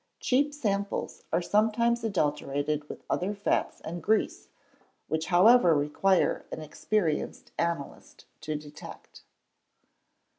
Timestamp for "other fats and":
3.07-4.01